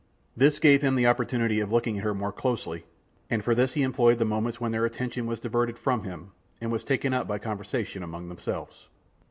[0.35, 2.85] This gave him the opportunity of looking at her more closely,
[3.29, 6.71] and for this he employed the moments when their attention was diverted from him, and
[6.71, 8.87] was taken up by conversation among themselves.